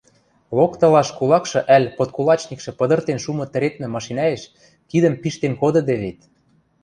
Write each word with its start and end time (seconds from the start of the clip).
Локтылаш 0.57 1.09
кулакшы 1.17 1.59
ӓль 1.75 1.87
подкулачникшӹ 1.97 2.71
пыдыртен 2.79 3.17
шумы 3.23 3.45
тӹредмӹ 3.53 3.87
машинӓэш 3.95 4.41
кидӹм 4.89 5.15
пиштен 5.21 5.53
кодыде 5.61 5.95
вет. 6.01 6.19